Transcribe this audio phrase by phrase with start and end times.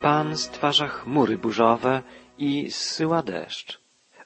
[0.00, 2.02] Pan stwarza chmury burzowe
[2.38, 3.80] i zsyła deszcz.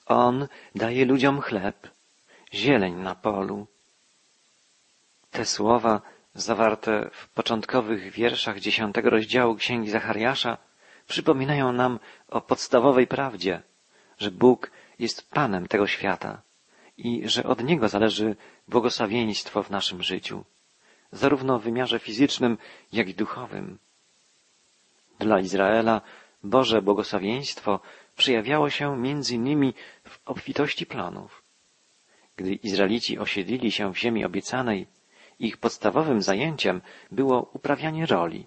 [0.06, 1.88] On daje ludziom chleb,
[2.54, 3.66] zieleń na polu.
[5.30, 6.02] Te słowa
[6.34, 10.58] zawarte w początkowych wierszach dziesiątego rozdziału Księgi Zachariasza
[11.06, 11.98] przypominają nam
[12.28, 13.62] o podstawowej prawdzie,
[14.18, 16.42] że Bóg jest Panem tego świata
[16.96, 18.36] i że od Niego zależy
[18.68, 20.44] błogosławieństwo w naszym życiu,
[21.12, 22.58] zarówno w wymiarze fizycznym,
[22.92, 23.78] jak i duchowym.
[25.18, 26.00] Dla Izraela
[26.44, 27.80] Boże błogosławieństwo
[28.16, 31.42] przejawiało się między innymi w obfitości plonów.
[32.36, 34.86] Gdy Izraelici osiedlili się w ziemi obiecanej,
[35.38, 36.80] ich podstawowym zajęciem
[37.10, 38.46] było uprawianie roli.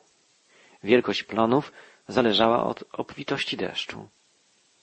[0.83, 1.71] Wielkość plonów
[2.07, 4.07] zależała od obfitości deszczu.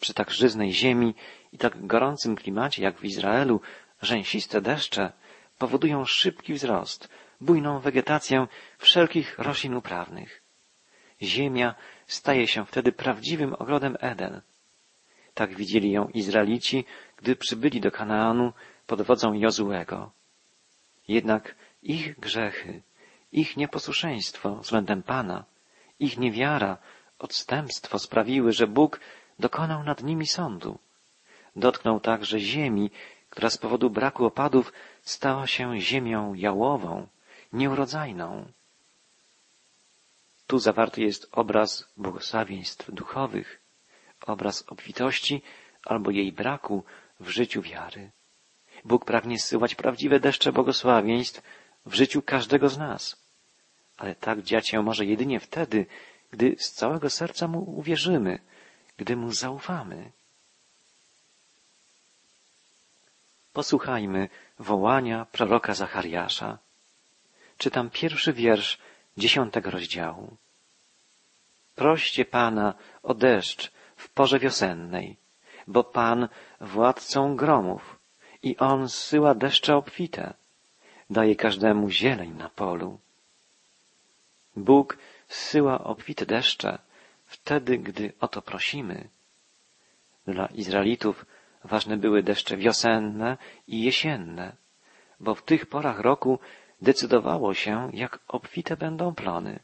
[0.01, 1.15] Przy tak żyznej ziemi
[1.53, 3.61] i tak gorącym klimacie jak w Izraelu,
[4.03, 5.13] rzęsiste deszcze
[5.59, 7.09] powodują szybki wzrost,
[7.41, 8.47] bujną wegetację
[8.79, 10.44] wszelkich roślin uprawnych.
[11.23, 11.75] Ziemia
[12.07, 14.41] staje się wtedy prawdziwym ogrodem Eden.
[15.35, 16.85] Tak widzieli ją Izraelici,
[17.17, 18.53] gdy przybyli do Kanaanu
[18.87, 20.11] pod wodzą Jozułego.
[21.09, 22.83] Jednak ich grzechy,
[23.33, 25.45] ich nieposłuszeństwo względem Pana,
[26.01, 26.79] ich niewiara,
[27.19, 29.01] odstępstwo sprawiły, że Bóg
[29.39, 30.79] dokonał nad nimi sądu.
[31.57, 32.91] Dotknął także ziemi,
[33.31, 37.07] która z powodu braku opadów stała się ziemią jałową,
[37.53, 38.47] nieurodzajną.
[40.55, 43.61] Tu zawarty jest obraz błogosławieństw duchowych,
[44.27, 45.43] obraz obfitości
[45.85, 46.85] albo jej braku
[47.21, 48.11] w życiu wiary.
[48.85, 51.43] Bóg pragnie zsyłać prawdziwe deszcze błogosławieństw
[51.87, 53.17] w życiu każdego z nas.
[53.97, 55.87] Ale tak dziać się może jedynie wtedy,
[56.31, 58.39] gdy z całego serca Mu uwierzymy,
[58.97, 60.13] gdy Mu zaufamy.
[63.53, 64.29] Posłuchajmy
[64.59, 66.59] wołania proroka Zachariasza.
[67.59, 68.79] Czytam pierwszy wiersz
[69.17, 70.37] dziesiątego rozdziału.
[71.75, 75.17] Proście Pana o deszcz w porze wiosennej,
[75.67, 76.29] bo Pan
[76.61, 77.99] władcą gromów
[78.43, 80.35] i On zsyła deszcze obfite,
[81.11, 82.99] daje każdemu zieleń na polu.
[84.57, 84.99] Bóg
[85.29, 86.79] zsyła obfite deszcze
[87.27, 89.09] wtedy, gdy o to prosimy.
[90.27, 91.27] Dla Izraelitów
[91.65, 93.37] ważne były deszcze wiosenne
[93.69, 94.53] i jesienne,
[95.21, 96.39] bo w tych porach roku
[96.83, 99.61] decydowało się, jak obfite będą plony.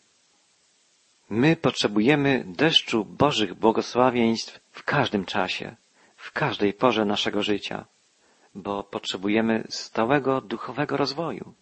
[1.30, 5.76] My potrzebujemy deszczu Bożych błogosławieństw w każdym czasie,
[6.16, 7.86] w każdej porze naszego życia,
[8.54, 11.54] bo potrzebujemy stałego duchowego rozwoju.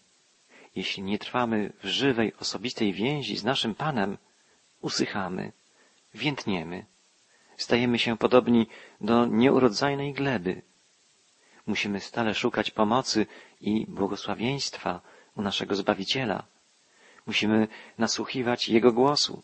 [0.74, 4.18] Jeśli nie trwamy w żywej, osobistej więzi z naszym Panem,
[4.80, 5.52] usychamy,
[6.14, 6.86] więtniemy,
[7.56, 8.66] stajemy się podobni
[9.00, 10.62] do nieurodzajnej gleby.
[11.66, 13.26] Musimy stale szukać pomocy
[13.60, 15.00] i błogosławieństwa
[15.36, 16.44] u naszego Zbawiciela.
[17.26, 17.68] Musimy
[17.98, 19.42] nasłuchiwać Jego głosu,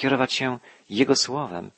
[0.00, 0.58] kierować się
[0.90, 1.70] Jego słowem,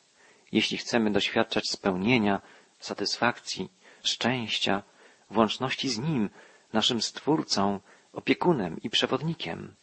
[0.53, 2.41] jeśli chcemy doświadczać spełnienia,
[2.78, 3.69] satysfakcji,
[4.03, 4.82] szczęścia,
[5.31, 6.31] włączności z Nim,
[6.72, 7.81] naszym Stwórcą,
[8.12, 9.75] opiekunem i przewodnikiem.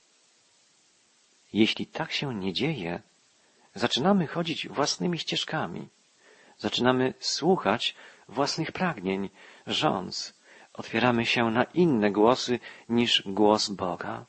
[1.53, 3.01] Jeśli tak się nie dzieje,
[3.75, 5.87] zaczynamy chodzić własnymi ścieżkami,
[6.57, 7.95] zaczynamy słuchać
[8.29, 9.29] własnych pragnień,
[9.67, 10.33] rządz,
[10.73, 12.59] otwieramy się na inne głosy
[12.89, 14.25] niż głos Boga.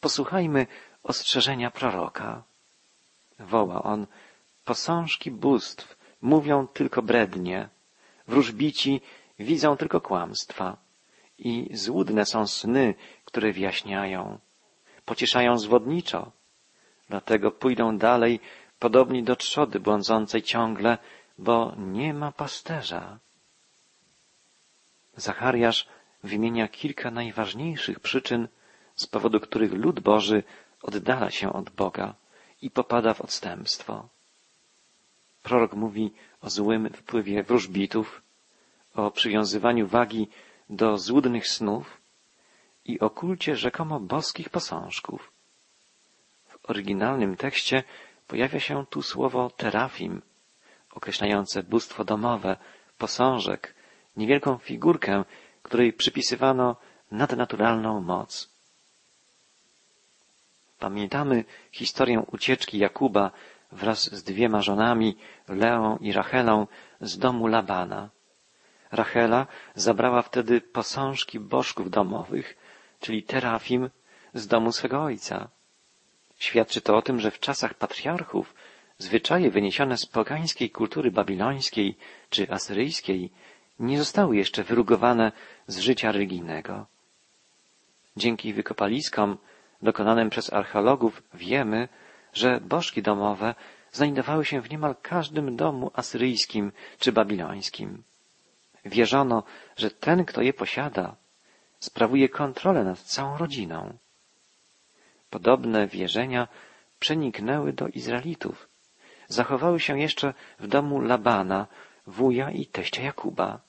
[0.00, 0.66] Posłuchajmy
[1.02, 2.49] ostrzeżenia proroka.
[3.40, 3.82] Woła.
[3.82, 4.06] On,
[4.64, 7.68] posążki bóstw mówią tylko brednie,
[8.28, 9.00] wróżbici
[9.38, 10.76] widzą tylko kłamstwa
[11.38, 14.38] i złudne są sny, które wyjaśniają,
[15.04, 16.32] pocieszają zwodniczo,
[17.08, 18.40] dlatego pójdą dalej
[18.78, 20.98] podobni do trzody błądzącej ciągle,
[21.38, 23.18] bo nie ma pasterza.
[25.16, 25.88] Zachariasz
[26.24, 28.48] wymienia kilka najważniejszych przyczyn,
[28.94, 30.42] z powodu których lud Boży
[30.82, 32.14] oddala się od Boga
[32.62, 34.08] i popada w odstępstwo.
[35.42, 36.12] Prorok mówi
[36.42, 38.22] o złym wpływie wróżbitów,
[38.94, 40.28] o przywiązywaniu wagi
[40.70, 42.00] do złudnych snów
[42.84, 45.32] i o kulcie rzekomo boskich posążków.
[46.48, 47.82] W oryginalnym tekście
[48.28, 50.22] pojawia się tu słowo terafim,
[50.92, 52.56] określające bóstwo domowe,
[52.98, 53.74] posążek,
[54.16, 55.24] niewielką figurkę,
[55.62, 56.76] której przypisywano
[57.10, 58.49] nadnaturalną moc.
[60.80, 63.30] Pamiętamy historię ucieczki Jakuba
[63.72, 65.16] wraz z dwiema żonami,
[65.48, 66.66] Leą i Rachelą,
[67.00, 68.08] z domu Labana.
[68.92, 72.56] Rachela zabrała wtedy posążki bożków domowych,
[73.00, 73.90] czyli terafim,
[74.34, 75.48] z domu swego ojca.
[76.38, 78.54] Świadczy to o tym, że w czasach patriarchów
[78.98, 81.96] zwyczaje wyniesione z pogańskiej kultury babilońskiej
[82.30, 83.30] czy asyryjskiej
[83.78, 85.32] nie zostały jeszcze wyrugowane
[85.66, 86.86] z życia religijnego.
[88.16, 89.38] Dzięki wykopaliskom
[89.82, 91.88] dokonanym przez archeologów wiemy,
[92.32, 93.54] że bożki domowe
[93.92, 98.02] znajdowały się w niemal każdym domu asyryjskim czy babilońskim.
[98.84, 99.42] Wierzono,
[99.76, 101.16] że ten, kto je posiada,
[101.80, 103.98] sprawuje kontrolę nad całą rodziną.
[105.30, 106.48] Podobne wierzenia
[106.98, 108.68] przeniknęły do Izraelitów.
[109.28, 111.66] Zachowały się jeszcze w domu Labana,
[112.06, 113.60] wuja i teścia Jakuba.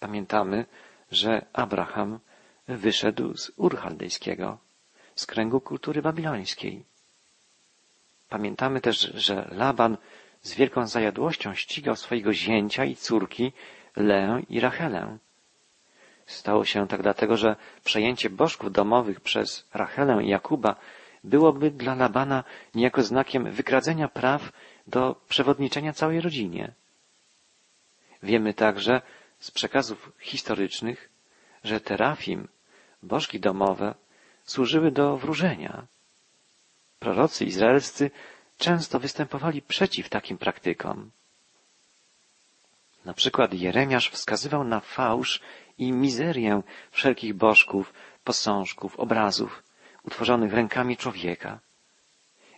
[0.00, 0.66] Pamiętamy,
[1.10, 2.18] że Abraham
[2.68, 3.78] wyszedł z Ur
[5.16, 6.84] z kręgu kultury babilońskiej.
[8.28, 9.96] Pamiętamy też, że Laban
[10.42, 13.52] z wielką zajadłością ścigał swojego zięcia i córki
[13.96, 15.18] Leę i Rachelę.
[16.26, 20.76] Stało się tak dlatego, że przejęcie bożków domowych przez Rachelę i Jakuba
[21.24, 22.44] byłoby dla Labana
[22.74, 24.52] niejako znakiem wygradzenia praw
[24.86, 26.72] do przewodniczenia całej rodzinie.
[28.22, 29.02] Wiemy także
[29.38, 31.08] z przekazów historycznych,
[31.64, 32.48] że terafim,
[33.04, 33.94] bożki domowe,
[34.44, 35.86] służyły do wróżenia.
[36.98, 38.10] Prorocy izraelscy
[38.58, 41.10] często występowali przeciw takim praktykom.
[43.04, 45.40] Na przykład Jeremiasz wskazywał na fałsz
[45.78, 47.92] i mizerię wszelkich bożków,
[48.24, 49.62] posążków, obrazów
[50.02, 51.60] utworzonych rękami człowieka.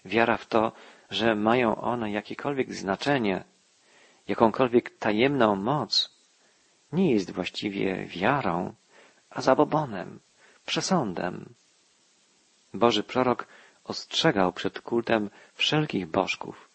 [0.05, 0.73] Wiara w to,
[1.11, 3.45] że mają one jakiekolwiek znaczenie,
[4.29, 6.17] jakąkolwiek tajemną moc,
[6.93, 8.75] nie jest właściwie wiarą,
[9.31, 10.21] a zabobonem,
[10.67, 11.55] przesądem.
[12.75, 13.47] Boży prorok
[13.85, 16.69] ostrzegał przed kultem wszelkich bożków.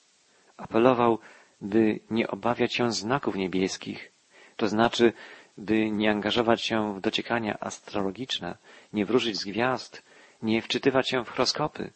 [0.58, 1.20] Apelował,
[1.62, 4.12] by nie obawiać się znaków niebieskich,
[4.58, 5.14] to znaczy,
[5.58, 8.58] by nie angażować się w dociekania astrologiczne,
[8.94, 10.04] nie wróżyć z gwiazd,
[10.42, 11.92] nie wczytywać się w horoskopy.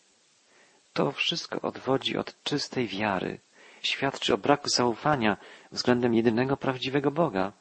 [0.93, 3.39] To wszystko odwodzi od czystej wiary,
[3.81, 5.37] świadczy o braku zaufania
[5.71, 7.51] względem jedynego prawdziwego Boga,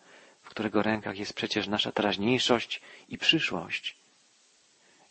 [0.43, 3.97] w którego rękach jest przecież nasza teraźniejszość i przyszłość.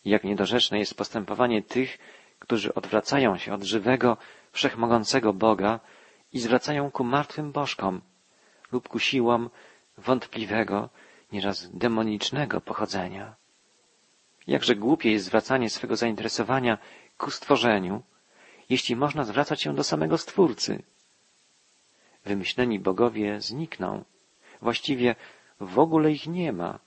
[0.06, 1.98] Jak niedorzeczne jest postępowanie tych,
[2.40, 4.18] którzy odwracają się od żywego,
[4.52, 5.80] wszechmogącego Boga
[6.34, 8.02] i zwracają ku martwym bożkom
[8.72, 9.50] lub ku siłom
[9.98, 10.90] wątpliwego,
[11.32, 13.36] nieraz demonicznego pochodzenia.
[14.48, 16.78] Jakże głupie jest zwracanie swego zainteresowania
[17.18, 18.02] ku stworzeniu,
[18.70, 20.84] jeśli można zwracać się do samego Stwórcy.
[22.26, 24.04] Wymyśleni bogowie znikną.
[24.62, 25.16] Właściwie
[25.60, 26.80] w ogóle ich nie ma.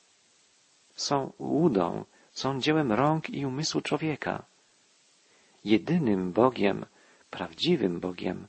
[0.94, 2.04] Są łudą,
[2.36, 4.44] są dziełem rąk i umysłu człowieka.
[5.64, 6.86] Jedynym Bogiem,
[7.30, 8.46] prawdziwym Bogiem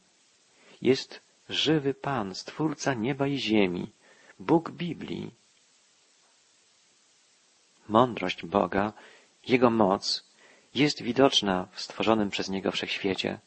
[0.81, 3.92] jest żywy Pan, Stwórca nieba i ziemi,
[4.39, 5.31] Bóg Biblii.
[7.89, 8.94] Mądrość Boga,
[9.48, 10.25] Jego moc
[10.75, 13.40] jest widoczna w stworzonym przez Niego wszechświecie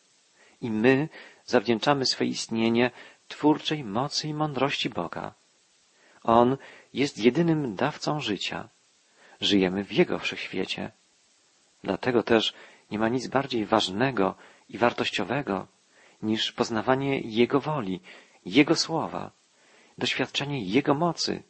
[0.61, 1.09] i my
[1.47, 2.91] zawdzięczamy swe istnienie
[3.29, 5.35] twórczej mocy i mądrości Boga.
[6.23, 6.57] On
[6.95, 8.69] jest jedynym dawcą życia.
[9.41, 10.91] Żyjemy w Jego wszechświecie.
[11.85, 12.55] Dlatego też
[12.91, 14.35] nie ma nic bardziej ważnego
[14.69, 15.67] i wartościowego
[16.23, 18.01] niż poznawanie Jego woli,
[18.47, 19.31] Jego słowa,
[19.99, 21.43] doświadczenie Jego mocy,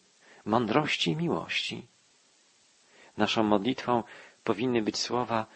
[0.45, 1.87] mądrości i miłości.
[3.17, 4.03] Naszą modlitwą
[4.45, 5.47] powinny być słowa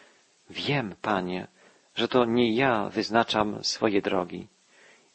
[0.51, 1.47] Wiem, Panie,
[1.95, 4.47] że to nie ja wyznaczam swoje drogi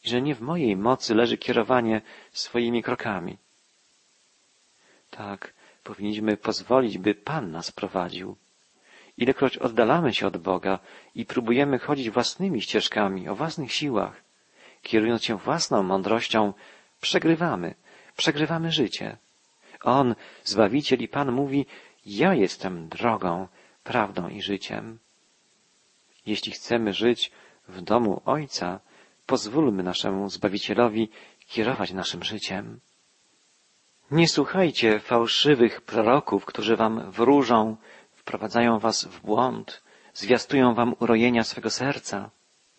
[0.04, 2.00] i że nie w mojej mocy leży kierowanie
[2.32, 3.36] swoimi krokami.
[5.10, 8.36] Tak, powinniśmy pozwolić, by Pan nas prowadził.
[9.18, 10.78] Ilekroć oddalamy się od Boga
[11.14, 14.22] i próbujemy chodzić własnymi ścieżkami, o własnych siłach,
[14.82, 16.52] kierując się własną mądrością,
[17.00, 17.74] przegrywamy,
[18.16, 19.16] przegrywamy życie.
[19.82, 21.66] On, Zbawiciel i Pan mówi,
[22.06, 23.48] ja jestem drogą,
[23.84, 24.98] prawdą i życiem.
[26.26, 27.30] Jeśli chcemy żyć
[27.68, 28.80] w domu Ojca,
[29.26, 31.08] pozwólmy naszemu Zbawicielowi
[31.46, 32.80] kierować naszym życiem.
[34.10, 37.76] Nie słuchajcie fałszywych proroków, którzy wam wróżą,
[38.12, 39.82] wprowadzają was w błąd,
[40.14, 42.30] zwiastują wam urojenia swego serca,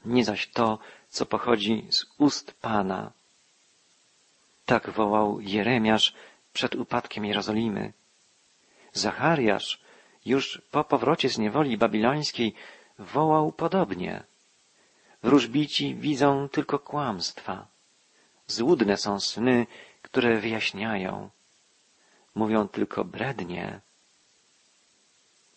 [0.05, 3.11] nie zaś to, co pochodzi z ust Pana.
[4.65, 6.13] Tak wołał Jeremiasz
[6.53, 7.93] przed upadkiem Jerozolimy.
[8.93, 9.81] Zachariasz
[10.25, 12.53] już po powrocie z niewoli babilońskiej
[12.99, 14.23] wołał podobnie.
[15.23, 17.67] Wróżbici widzą tylko kłamstwa.
[18.47, 19.67] Złudne są sny,
[20.01, 21.29] które wyjaśniają.
[22.35, 23.79] Mówią tylko brednie.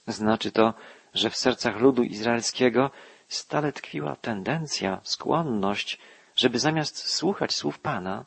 [0.06, 0.74] Znaczy to,
[1.14, 2.90] że w sercach ludu izraelskiego
[3.28, 5.98] stale tkwiła tendencja, skłonność,
[6.36, 8.24] żeby zamiast słuchać słów Pana,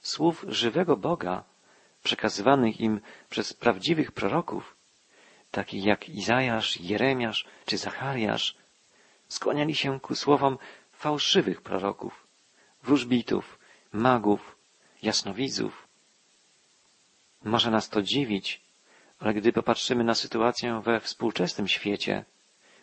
[0.00, 1.44] słów żywego Boga,
[2.02, 3.00] przekazywanych im
[3.30, 4.76] przez prawdziwych proroków,
[5.50, 8.56] takich jak Izajasz, Jeremiasz czy Zachariasz,
[9.28, 10.58] skłaniali się ku słowom
[10.92, 12.26] fałszywych proroków,
[12.82, 13.58] wróżbitów,
[13.92, 14.56] magów,
[15.02, 15.88] jasnowidzów.
[17.44, 18.60] Może nas to dziwić,
[19.18, 22.24] ale gdy popatrzymy na sytuację we współczesnym świecie,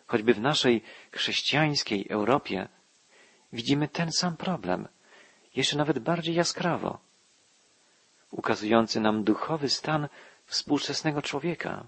[0.08, 2.68] choćby w naszej chrześcijańskiej Europie,
[3.54, 4.88] widzimy ten sam problem,
[5.56, 7.00] jeszcze nawet bardziej jaskrawo,
[8.32, 10.08] ukazujący nam duchowy stan
[10.46, 11.88] współczesnego człowieka.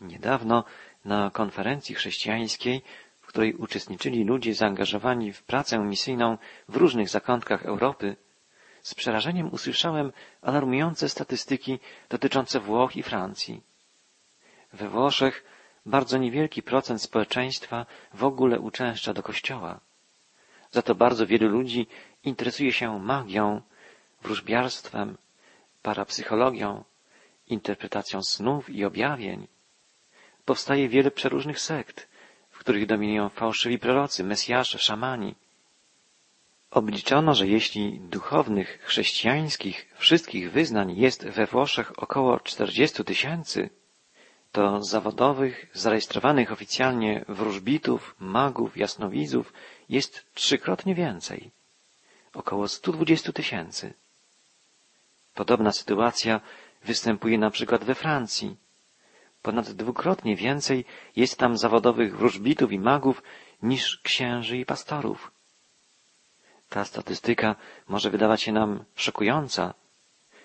[0.00, 0.64] Niedawno
[1.04, 2.82] na konferencji chrześcijańskiej,
[3.30, 8.16] której uczestniczyli ludzie zaangażowani w pracę misyjną w różnych zakątkach Europy,
[8.82, 13.62] z przerażeniem usłyszałem alarmujące statystyki dotyczące Włoch i Francji.
[14.72, 15.44] We Włoszech
[15.86, 19.80] bardzo niewielki procent społeczeństwa w ogóle uczęszcza do kościoła.
[20.70, 21.86] Za to bardzo wielu ludzi
[22.24, 23.60] interesuje się magią,
[24.22, 25.16] wróżbiarstwem,
[25.82, 26.84] parapsychologią,
[27.46, 29.46] interpretacją snów i objawień.
[30.44, 32.09] Powstaje wiele przeróżnych sekt,
[32.60, 35.34] których dominują fałszywi prorocy, mesjasze, szamani.
[36.70, 43.70] Obliczono, że jeśli duchownych, chrześcijańskich, wszystkich wyznań jest we Włoszech około 40 tysięcy,
[44.52, 49.52] to zawodowych, zarejestrowanych oficjalnie wróżbitów, magów, jasnowidzów
[49.88, 51.50] jest trzykrotnie więcej.
[52.34, 53.94] Około 120 tysięcy.
[55.34, 56.40] Podobna sytuacja
[56.84, 58.56] występuje na przykład we Francji.
[59.42, 60.84] Ponad dwukrotnie więcej
[61.16, 63.22] jest tam zawodowych wróżbitów i magów
[63.62, 65.30] niż księży i pastorów.
[66.68, 67.56] Ta statystyka
[67.88, 69.74] może wydawać się nam szokująca.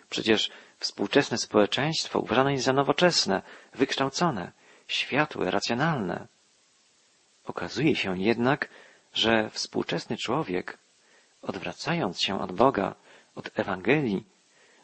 [0.10, 3.42] Przecież współczesne społeczeństwo uważane jest za nowoczesne,
[3.74, 4.52] wykształcone,
[4.88, 6.28] światłe, racjonalne.
[7.46, 8.70] Okazuje się jednak,
[9.14, 10.78] że współczesny człowiek,
[11.42, 12.96] odwracając się od Boga,
[13.36, 14.24] od Ewangelii,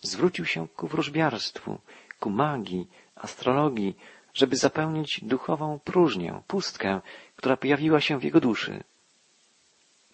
[0.01, 1.79] zwrócił się ku wróżbiarstwu,
[2.19, 2.87] ku magii,
[3.23, 3.97] astrologii,
[4.33, 7.01] żeby zapełnić duchową próżnię, pustkę,
[7.35, 8.83] która pojawiła się w jego duszy.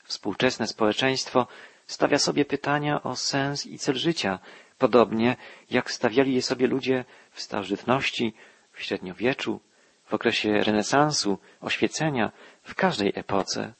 [0.04, 1.48] Współczesne społeczeństwo
[1.88, 4.40] stawia sobie pytania o sens i cel życia,
[4.78, 5.36] podobnie
[5.70, 8.34] jak stawiali je sobie ludzie w starożytności,
[8.72, 9.60] w średniowieczu,
[10.06, 12.32] w okresie renesansu, oświecenia,
[12.64, 13.74] w każdej epoce.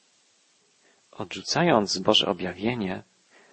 [1.10, 3.02] Odrzucając Boże objawienie,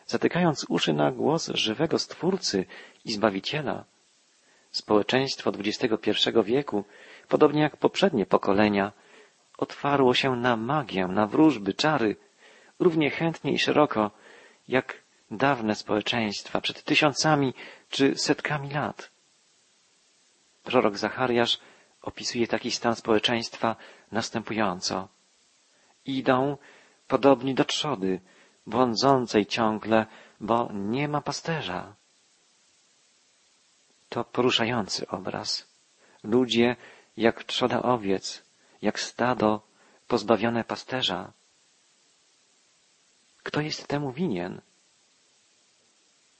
[0.08, 2.65] zatykając uszy na głos żywego Stwórcy
[3.05, 3.86] i Zbawiciela,
[4.75, 6.12] społeczeństwo XXI
[6.44, 6.86] wieku,
[7.27, 8.91] podobnie jak poprzednie pokolenia,
[9.58, 12.15] otwarło się na magię, na wróżby, czary,
[12.79, 14.12] równie chętnie i szeroko,
[14.67, 17.53] jak dawne społeczeństwa przed tysiącami
[17.89, 19.12] czy setkami lat.
[20.63, 21.60] Prorok Zachariasz
[22.01, 23.75] opisuje taki stan społeczeństwa
[24.12, 25.08] następująco.
[26.05, 26.58] Idą
[27.08, 28.22] podobni do trzody,
[28.67, 30.05] błądzącej ciągle,
[30.39, 31.96] bo nie ma pasterza.
[34.15, 35.67] To poruszający obraz.
[36.24, 36.75] Ludzie
[37.17, 38.43] jak trzoda owiec,
[38.81, 39.62] jak stado
[40.07, 41.31] pozbawione pasterza.
[43.43, 44.62] Kto jest temu winien?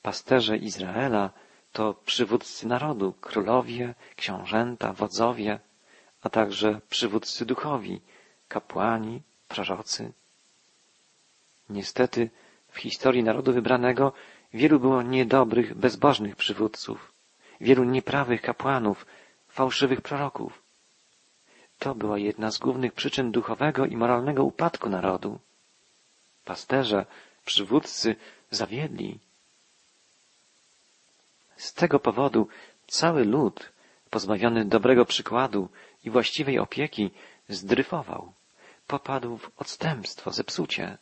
[0.02, 1.30] Pasterze Izraela
[1.74, 5.60] to przywódcy narodu, królowie, książęta, wodzowie,
[6.22, 8.02] a także przywódcy duchowi,
[8.48, 10.12] kapłani, prorocy.
[11.70, 12.30] Niestety
[12.70, 14.14] w historii narodu wybranego
[14.54, 17.15] wielu było niedobrych, bezbożnych przywódców,
[17.62, 19.06] wielu nieprawych kapłanów,
[19.48, 20.62] fałszywych proroków.
[21.80, 25.40] To była jedna z głównych przyczyn duchowego i moralnego upadku narodu.
[26.46, 27.06] Pasterze,
[27.46, 28.16] przywódcy
[28.52, 29.20] zawiedli.
[31.58, 32.48] Z tego powodu
[32.88, 33.72] cały lud,
[34.10, 35.70] pozbawiony dobrego przykładu
[36.04, 37.12] i właściwej opieki,
[37.50, 38.34] zdryfował,
[38.88, 40.98] popadł w odstępstwo, zepsucie.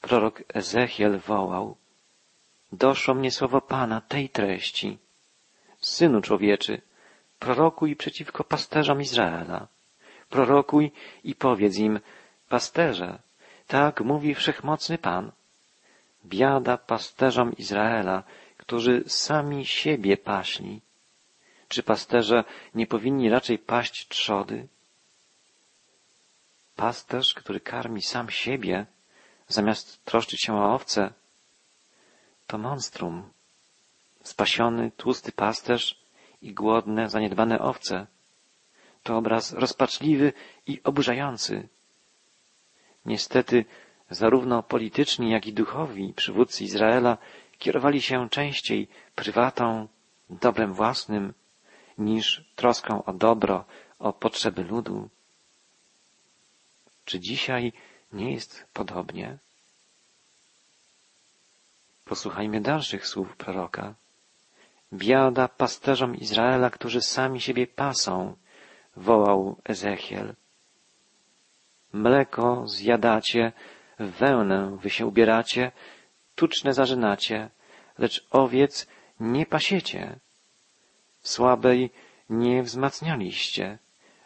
[0.00, 1.76] Prorok Ezechiel wołał,
[2.76, 4.98] doszło mnie słowo Pana tej treści.
[5.80, 6.80] Synu człowieczy,
[7.38, 9.66] prorokuj przeciwko pasterzom Izraela.
[10.28, 10.92] Prorokuj
[11.24, 12.00] i powiedz im,
[12.48, 13.18] pasterze,
[13.66, 15.32] tak mówi wszechmocny Pan.
[16.24, 18.22] Biada pasterzom Izraela,
[18.56, 20.80] którzy sami siebie paśli.
[21.68, 24.68] Czy pasterze nie powinni raczej paść trzody?
[26.76, 28.86] Pasterz, który karmi sam siebie,
[29.48, 31.12] zamiast troszczyć się o owce,
[32.46, 33.30] to monstrum.
[34.22, 36.04] Spasiony, tłusty pasterz
[36.42, 38.06] i głodne, zaniedbane owce.
[39.02, 40.32] To obraz rozpaczliwy
[40.66, 41.68] i oburzający.
[43.06, 43.64] Niestety,
[44.10, 47.18] zarówno polityczni, jak i duchowi przywódcy Izraela
[47.58, 49.88] kierowali się częściej prywatą,
[50.30, 51.34] dobrem własnym,
[51.98, 53.64] niż troską o dobro,
[53.98, 55.08] o potrzeby ludu.
[57.04, 57.72] Czy dzisiaj
[58.12, 59.38] nie jest podobnie?
[62.04, 63.94] Posłuchajmy dalszych słów proroka.
[64.92, 68.36] Biada pasterzom Izraela, którzy sami siebie pasą,
[68.96, 70.34] wołał Ezechiel.
[71.92, 73.52] Mleko zjadacie,
[73.98, 75.72] wełnę wy się ubieracie,
[76.34, 77.50] tuczne zażynacie,
[77.98, 78.86] lecz owiec
[79.20, 80.18] nie pasiecie.
[81.22, 81.90] Słabej
[82.30, 83.78] nie wzmacnialiście,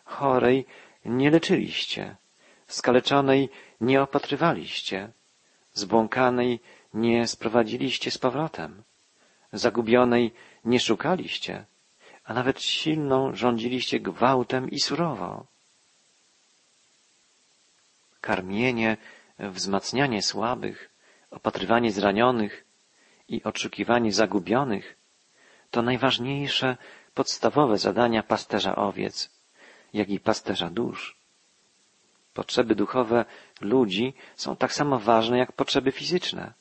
[0.04, 0.66] chorej
[1.04, 2.16] nie leczyliście,
[2.66, 3.48] Skaleczonej
[3.80, 5.08] nie opatrywaliście,
[5.72, 6.60] zbłąkanej
[6.98, 8.82] nie sprowadziliście z powrotem,
[9.52, 10.32] zagubionej
[10.64, 11.64] nie szukaliście,
[12.24, 15.46] a nawet silną rządziliście gwałtem i surowo.
[18.20, 18.96] Karmienie,
[19.38, 20.90] wzmacnianie słabych,
[21.30, 22.64] opatrywanie zranionych
[23.28, 24.96] i oczekiwanie zagubionych
[25.70, 26.76] to najważniejsze,
[27.14, 29.30] podstawowe zadania pasterza owiec,
[29.92, 31.16] jak i pasterza dusz.
[32.34, 33.24] Potrzeby duchowe
[33.60, 36.52] ludzi są tak samo ważne jak potrzeby fizyczne.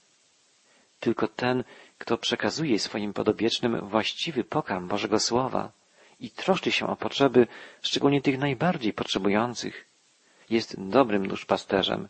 [0.99, 1.63] Tylko ten,
[1.97, 5.71] kto przekazuje swoim podobiecznym właściwy pokarm Bożego Słowa
[6.19, 7.47] i troszczy się o potrzeby
[7.81, 9.85] szczególnie tych najbardziej potrzebujących,
[10.49, 12.07] jest dobrym duszpasterzem,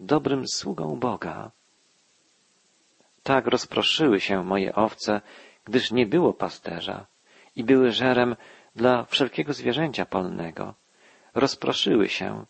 [0.00, 1.50] dobrym sługą Boga.
[3.22, 5.20] Tak rozproszyły się moje owce,
[5.64, 7.06] gdyż nie było pasterza
[7.56, 8.36] i były żerem
[8.76, 10.74] dla wszelkiego zwierzęcia polnego.
[11.34, 12.44] Rozproszyły się,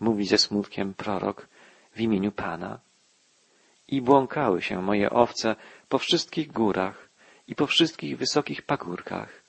[0.00, 1.48] mówi ze smutkiem prorok
[1.92, 2.85] w imieniu Pana.
[3.88, 5.56] I błąkały się moje owce
[5.88, 7.08] po wszystkich górach
[7.48, 9.42] i po wszystkich wysokich pagórkach.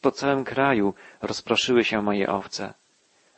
[0.00, 2.74] Po całym kraju rozproszyły się moje owce,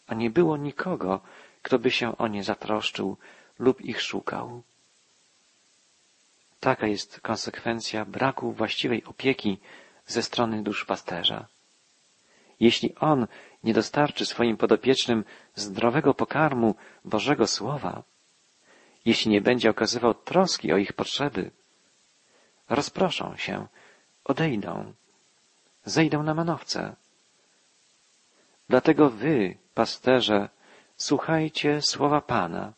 [0.06, 1.20] a nie było nikogo,
[1.62, 3.16] kto by się o nie zatroszczył
[3.58, 4.62] lub ich szukał.
[6.60, 9.58] Taka jest konsekwencja braku właściwej opieki
[10.06, 11.46] ze strony duszpasterza.
[12.60, 13.26] Jeśli on
[13.64, 15.24] nie dostarczy swoim podopiecznym
[15.54, 16.74] zdrowego pokarmu
[17.04, 18.02] Bożego Słowa,
[19.04, 21.50] jeśli nie będzie okazywał troski o ich potrzeby,
[22.68, 23.66] rozproszą się,
[24.24, 24.92] odejdą,
[25.84, 26.96] zejdą na manowce.
[28.68, 30.48] Dlatego wy, pasterze,
[30.96, 32.72] słuchajcie słowa Pana.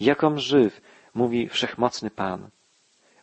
[0.00, 0.80] Jakom żyw,
[1.14, 2.50] mówi wszechmocny Pan,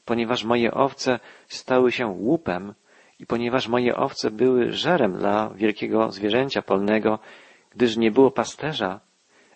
[0.06, 2.74] ponieważ moje owce stały się łupem
[3.20, 7.20] i ponieważ moje owce były żerem dla wielkiego zwierzęcia polnego,
[7.70, 9.00] gdyż nie było pasterza,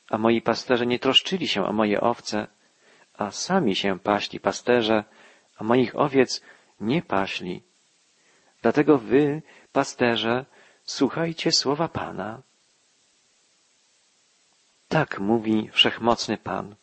[0.09, 2.47] a moi pasterze nie troszczyli się o moje owce,
[3.17, 5.03] a sami się paśli pasterze,
[5.57, 6.41] a moich owiec
[6.79, 7.63] nie paśli.
[8.61, 10.45] Dlatego wy, pasterze,
[10.83, 12.41] słuchajcie słowa Pana.
[14.87, 16.75] Tak mówi wszechmocny Pan.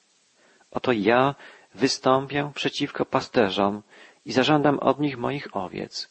[0.71, 1.35] Oto ja
[1.75, 3.83] wystąpię przeciwko pasterzom
[4.25, 6.11] i zażądam od nich moich owiec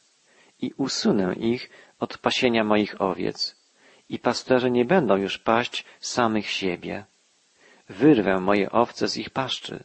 [0.61, 3.55] i usunę ich od pasienia moich owiec
[4.09, 7.05] i pasterze nie będą już paść samych siebie.
[7.89, 9.83] Wyrwę moje owce z ich paszczy.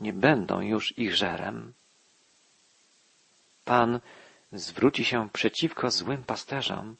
[0.00, 1.72] Nie będą już ich żerem.
[3.64, 4.00] Pan
[4.52, 6.96] zwróci się przeciwko złym pasterzom.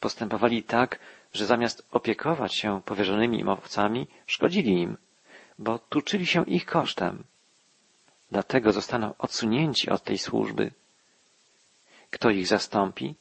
[0.00, 0.98] Postępowali tak,
[1.32, 4.96] że zamiast opiekować się powierzonymi im owcami, szkodzili im,
[5.58, 7.24] bo tuczyli się ich kosztem.
[8.30, 10.72] Dlatego zostaną odsunięci od tej służby.
[12.10, 13.14] Kto ich zastąpi?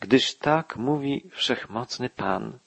[0.00, 2.58] Gdyż tak mówi wszechmocny Pan.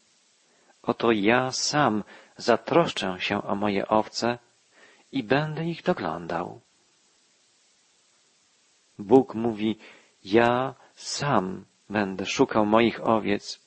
[0.83, 2.03] Oto ja sam
[2.37, 4.37] zatroszczę się o moje owce
[5.11, 6.61] i będę ich doglądał.
[8.99, 9.77] Bóg mówi,
[10.23, 13.59] ja sam będę szukał moich owiec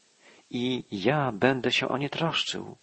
[0.51, 2.77] i ja będę się o nie troszczył.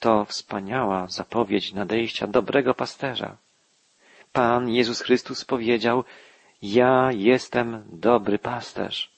[0.00, 3.36] To wspaniała zapowiedź nadejścia dobrego pasterza.
[4.32, 6.04] Pan Jezus Chrystus powiedział,
[6.62, 9.10] ja jestem dobry pasterz.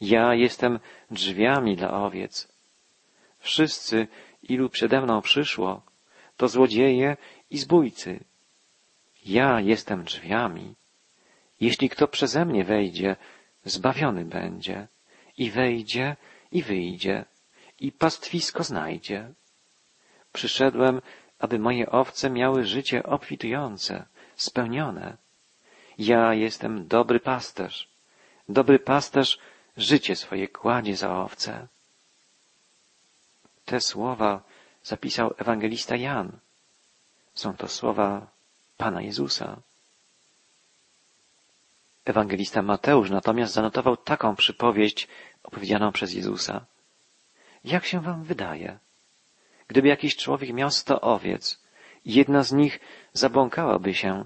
[0.00, 2.48] Ja jestem drzwiami dla owiec.
[3.38, 4.08] Wszyscy,
[4.42, 5.82] ilu przede mną przyszło,
[6.40, 7.16] to złodzieje
[7.50, 8.20] i zbójcy.
[9.26, 10.74] Ja jestem drzwiami.
[11.60, 13.16] Jeśli kto przeze mnie wejdzie,
[13.64, 14.88] zbawiony będzie
[15.38, 16.16] i wejdzie
[16.52, 17.24] i wyjdzie
[17.80, 19.28] i pastwisko znajdzie.
[20.32, 21.02] Przyszedłem,
[21.38, 24.04] aby moje owce miały życie obfitujące,
[24.36, 25.16] spełnione.
[25.98, 27.88] Ja jestem dobry pasterz.
[28.48, 29.38] Dobry pasterz
[29.76, 31.66] życie swoje kładzie za owce.
[33.64, 34.49] Te słowa
[34.82, 36.38] zapisał ewangelista Jan.
[37.34, 38.26] Są to słowa
[38.76, 39.60] Pana Jezusa.
[42.04, 45.08] Ewangelista Mateusz natomiast zanotował taką przypowieść
[45.42, 46.66] opowiedzianą przez Jezusa.
[47.64, 48.78] Jak się wam wydaje?
[49.68, 51.62] Gdyby jakiś człowiek miał sto owiec
[52.04, 52.80] i jedna z nich
[53.12, 54.24] zabłąkałaby się,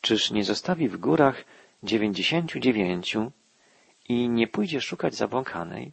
[0.00, 1.44] czyż nie zostawi w górach
[1.82, 3.32] dziewięćdziesięciu dziewięciu
[4.08, 5.92] i nie pójdzie szukać zabłąkanej?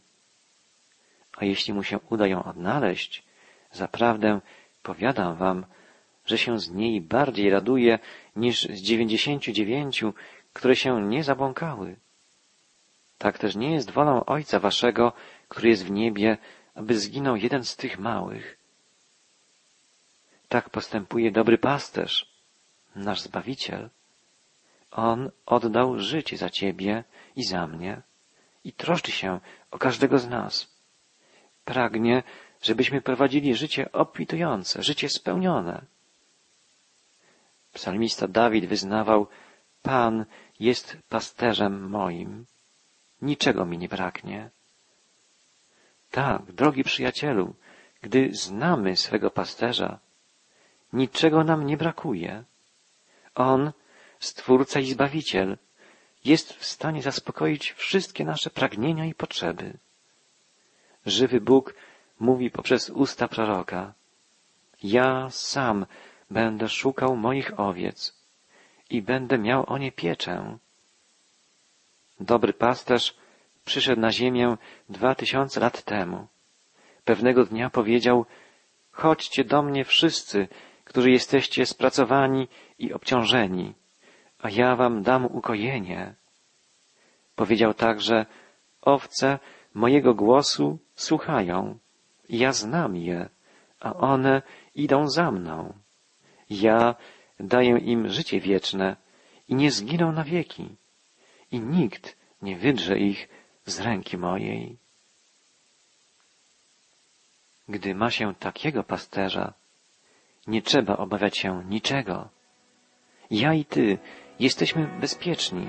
[1.36, 3.24] A jeśli mu się uda ją odnaleźć,
[3.72, 4.40] zaprawdę
[4.82, 5.66] powiadam wam,
[6.26, 7.98] że się z niej bardziej raduje
[8.36, 10.14] niż z dziewięćdziesięciu dziewięciu,
[10.52, 11.96] które się nie zabłąkały.
[13.18, 15.12] Tak też nie jest wolą Ojca Waszego,
[15.48, 16.38] który jest w niebie,
[16.74, 18.58] aby zginął jeden z tych małych.
[20.48, 22.32] Tak postępuje dobry pasterz,
[22.96, 23.90] nasz Zbawiciel.
[24.90, 27.04] On oddał życie za Ciebie
[27.36, 28.02] i za mnie
[28.64, 30.70] i troszczy się o każdego z nas.
[31.64, 32.22] Pragnie,
[32.62, 35.82] żebyśmy prowadzili życie obfitujące, życie spełnione.
[37.72, 39.26] Psalmista Dawid wyznawał,
[39.82, 40.24] Pan
[40.60, 42.46] jest pasterzem moim.
[43.22, 44.50] Niczego mi nie braknie.
[46.10, 47.54] Tak, drogi przyjacielu,
[48.02, 49.98] gdy znamy swego pasterza,
[50.92, 52.44] niczego nam nie brakuje.
[53.34, 53.72] On,
[54.20, 55.58] Stwórca i Zbawiciel,
[56.24, 59.78] jest w stanie zaspokoić wszystkie nasze pragnienia i potrzeby.
[61.06, 61.74] Żywy Bóg
[62.22, 63.94] mówi poprzez usta proroka,
[64.82, 65.86] ja sam
[66.30, 68.14] będę szukał moich owiec
[68.90, 70.58] i będę miał o nie pieczę.
[72.20, 73.16] Dobry pasterz
[73.64, 74.56] przyszedł na ziemię
[74.88, 76.26] dwa tysiące lat temu.
[77.04, 78.26] Pewnego dnia powiedział,
[78.92, 80.48] chodźcie do mnie wszyscy,
[80.84, 83.74] którzy jesteście spracowani i obciążeni,
[84.38, 86.14] a ja wam dam ukojenie.
[87.36, 88.26] Powiedział także,
[88.82, 89.38] owce
[89.74, 91.78] mojego głosu słuchają,
[92.28, 93.28] ja znam je,
[93.80, 94.42] a one
[94.74, 95.74] idą za mną.
[96.50, 96.94] Ja
[97.40, 98.96] daję im życie wieczne
[99.48, 100.76] i nie zginą na wieki,
[101.50, 103.28] i nikt nie wydrze ich
[103.66, 104.76] z ręki mojej.
[107.68, 109.54] Gdy ma się takiego pasterza,
[110.46, 112.28] nie trzeba obawiać się niczego.
[113.30, 113.98] Ja i ty
[114.40, 115.68] jesteśmy bezpieczni,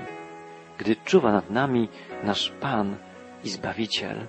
[0.78, 1.88] gdy czuwa nad nami
[2.22, 2.96] nasz Pan
[3.44, 4.26] i Zbawiciel.